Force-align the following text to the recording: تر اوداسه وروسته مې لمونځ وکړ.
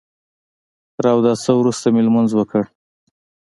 تر 0.95 1.05
اوداسه 1.15 1.51
وروسته 1.57 1.87
مې 1.93 2.01
لمونځ 2.07 2.29
وکړ. 2.35 2.63